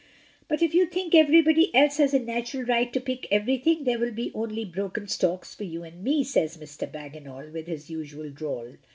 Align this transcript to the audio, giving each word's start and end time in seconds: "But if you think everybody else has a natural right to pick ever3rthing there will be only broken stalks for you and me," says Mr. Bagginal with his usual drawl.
"But 0.47 0.63
if 0.63 0.73
you 0.73 0.87
think 0.87 1.13
everybody 1.13 1.69
else 1.75 1.97
has 1.97 2.11
a 2.11 2.17
natural 2.17 2.63
right 2.63 2.91
to 2.91 2.99
pick 2.99 3.27
ever3rthing 3.31 3.85
there 3.85 3.99
will 3.99 4.11
be 4.11 4.31
only 4.33 4.65
broken 4.65 5.07
stalks 5.07 5.53
for 5.53 5.63
you 5.63 5.83
and 5.83 6.03
me," 6.03 6.23
says 6.23 6.57
Mr. 6.57 6.91
Bagginal 6.91 7.51
with 7.51 7.67
his 7.67 7.87
usual 7.91 8.31
drawl. 8.31 8.77